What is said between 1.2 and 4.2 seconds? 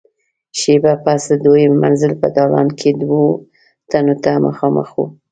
د دويم منزل په دالان کې دوو تنو